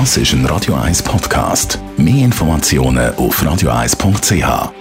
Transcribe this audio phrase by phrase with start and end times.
[0.00, 1.78] Das ist ein Radio 1 Podcast.
[1.96, 4.72] Mehr Informationen auf radio1.ch.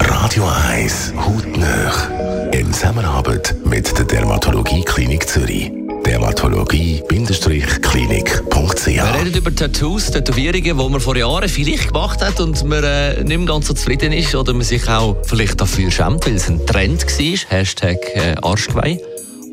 [0.00, 2.08] Radio 1 Hautnöch.
[2.50, 5.70] In Zusammenarbeit mit der Dermatologie Klinik Zürich.
[6.04, 12.82] Dermatologie-klinik.ch Wir reden über Tattoos, Tätowierungen, die man vor Jahren vielleicht gemacht hat und man
[12.82, 16.34] äh, nicht mehr ganz so zufrieden ist oder man sich auch vielleicht dafür schämt, weil
[16.34, 17.38] es ein Trend war.
[17.48, 18.98] Hashtag äh, Arschgeweih.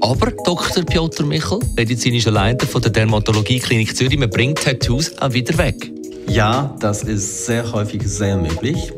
[0.02, 0.84] Aber Dr.
[0.84, 5.92] Piotr Michel, medizinischer Leiter von der Dermatologie-Klinik Zürich, man bringt Tattoos auch wieder weg.
[6.31, 8.94] Ja, das ist sehr häufig sehr möglich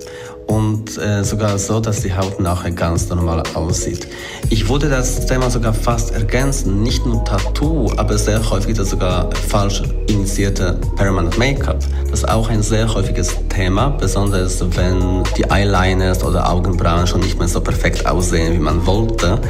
[0.46, 4.08] und äh, sogar so, dass die Haut nachher ganz normal aussieht.
[4.52, 9.32] Ich würde das Thema sogar fast ergänzen, nicht nur Tattoo, aber sehr häufig das sogar
[9.50, 11.80] falsch initiierte Permanent Make-up.
[12.12, 17.40] Das ist auch ein sehr häufiges Thema, besonders wenn die Eyeliners oder Augenbrauen schon nicht
[17.40, 19.42] mehr so perfekt aussehen, wie man wollte.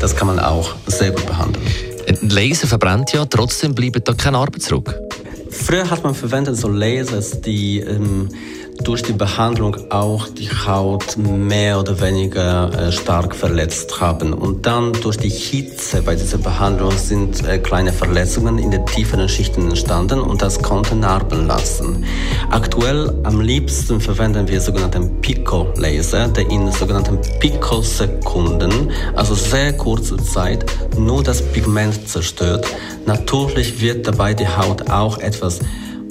[0.00, 1.66] Das kann man auch sehr gut behandeln.
[2.06, 4.94] Ein Laser verbrennt ja, trotzdem bleibt da keine Arbeit zurück.
[5.64, 8.28] Früher hat man verwendet so Lasers, die ähm,
[8.82, 14.34] durch die Behandlung auch die Haut mehr oder weniger äh, stark verletzt haben.
[14.34, 19.28] Und dann durch die Hitze bei dieser Behandlung sind äh, kleine Verletzungen in den tieferen
[19.28, 22.04] Schichten entstanden und das konnte Narben lassen.
[22.50, 30.66] Aktuell am liebsten verwenden wir sogenannten Pico-Laser, der in sogenannten Picosekunden, also sehr kurze Zeit,
[30.98, 32.66] nur das Pigment zerstört.
[33.06, 35.53] Natürlich wird dabei die Haut auch etwas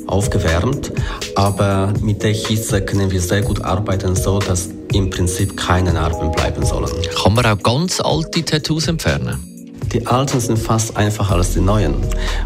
[0.07, 0.91] aufgewärmt,
[1.35, 6.31] aber mit der Hitze können wir sehr gut arbeiten, so dass im Prinzip keine Narben
[6.31, 6.91] bleiben sollen.
[7.21, 9.53] Kann man auch ganz alte Tattoos entfernen?
[9.93, 11.93] Die alten sind fast einfacher als die neuen,